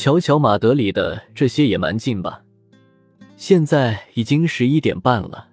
[0.00, 2.40] 瞧瞧马德里的这些野蛮劲吧，
[3.36, 5.48] 现在已经十一点半了，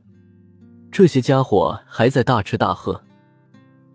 [0.91, 3.04] 这些家伙还在大吃大喝。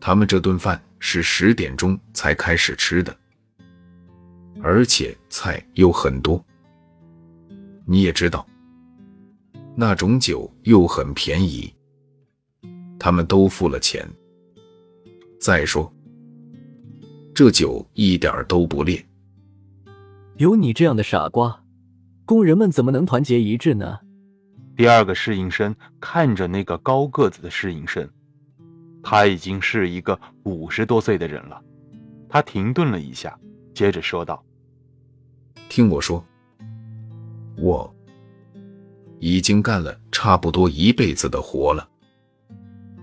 [0.01, 3.17] 他们这顿饭是十点钟才开始吃的，
[4.61, 6.45] 而且菜又很多。
[7.87, 8.45] 你也知道，
[9.77, 11.73] 那种酒又很便宜，
[12.99, 14.05] 他们都付了钱。
[15.39, 15.89] 再说，
[17.33, 19.01] 这酒一点都不烈。
[20.41, 21.65] 有你这样的傻瓜，
[22.25, 23.99] 工人们怎么能团结一致呢？
[24.75, 28.09] 第二个侍应生看着那个高个子的侍应生。
[29.03, 31.63] 他已经是一个五十多岁的人了，
[32.27, 33.39] 他停顿了一下，
[33.75, 34.43] 接着说道
[35.69, 36.25] ：“听我说，
[37.59, 37.95] 我
[39.19, 41.87] 已经干了差不多一辈子的活了，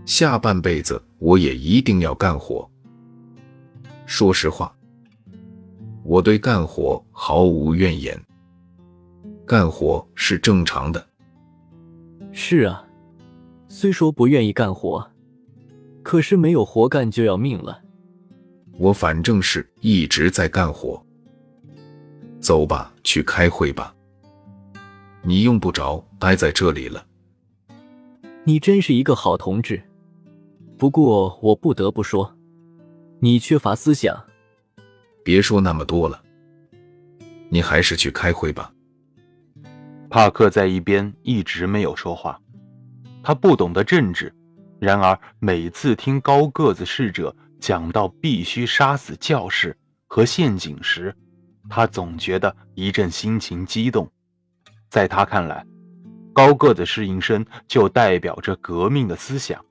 [0.08, 2.68] 下半辈子我也一定要干活。
[4.08, 4.76] 说实话，
[6.08, 8.18] 我对干活毫无怨言，
[9.46, 11.06] 干活是正常的。
[12.32, 12.82] 是啊，
[13.68, 15.06] 虽说不愿意干活。”
[16.02, 17.82] 可是没有活干就要命了。
[18.78, 21.06] 我反正是一直在干活。
[22.40, 23.94] 走吧，去开会吧。
[25.22, 27.06] 你用不着待在这里了。
[28.46, 29.84] 你真是一个好同志。
[30.78, 32.34] 不过我不得不说，
[33.20, 34.18] 你缺乏思想。
[35.28, 36.24] 别说那么多了，
[37.50, 38.72] 你还是去开会吧。
[40.10, 42.40] 帕克在一边一直没有说话，
[43.22, 44.34] 他不懂得政治。
[44.80, 49.76] 然而，每次听高个子侍者讲到必须杀死教士
[50.08, 51.14] 和陷阱时，
[51.68, 54.10] 他总觉得一阵心情激动。
[54.88, 55.68] 在他看来，
[56.32, 59.62] 高个子侍应生就代表着革命的思想，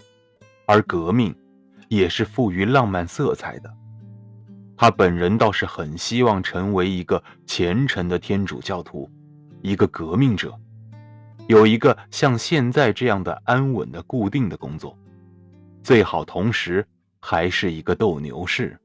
[0.66, 1.34] 而革命
[1.88, 3.72] 也是富于浪漫色彩的。
[4.76, 9.10] 他本人倒是很希望成为一个虔诚的天主教徒，
[9.62, 10.54] 一个革命者。
[11.46, 14.98] 有一个像现在这样的安稳的固定的工作，
[15.82, 16.86] 最好同时
[17.20, 18.78] 还是一个斗牛士。